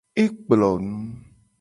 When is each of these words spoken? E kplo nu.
E 0.21 0.23
kplo 0.43 0.57
nu. 0.87 0.93